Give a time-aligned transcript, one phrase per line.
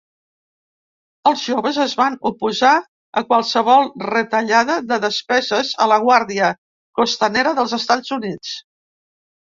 [1.31, 2.71] Els joves es van oposar
[3.21, 6.53] a qualsevol retallada de despeses a la Guàrdia
[7.03, 8.61] Costanera dels Estats Units.